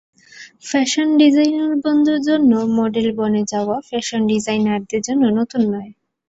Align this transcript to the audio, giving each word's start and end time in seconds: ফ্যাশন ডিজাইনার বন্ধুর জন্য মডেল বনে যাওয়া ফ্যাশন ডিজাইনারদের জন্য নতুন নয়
ফ্যাশন 0.63 1.07
ডিজাইনার 1.19 1.73
বন্ধুর 1.83 2.19
জন্য 2.27 2.51
মডেল 2.77 3.07
বনে 3.17 3.41
যাওয়া 3.51 3.75
ফ্যাশন 3.89 4.21
ডিজাইনারদের 4.31 5.01
জন্য 5.07 5.23
নতুন 5.39 5.61
নয় 5.71 5.91